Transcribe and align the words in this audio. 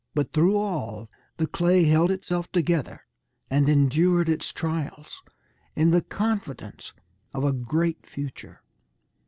But 0.15 0.33
through 0.33 0.57
all, 0.57 1.11
the 1.37 1.45
clay 1.45 1.83
held 1.83 2.09
itself 2.09 2.51
together 2.51 3.01
and 3.51 3.69
endured 3.69 4.29
its 4.29 4.51
trials, 4.51 5.21
in 5.75 5.91
the 5.91 6.01
confidence 6.01 6.91
of 7.35 7.43
a 7.43 7.53
great 7.53 8.07
future. 8.07 8.63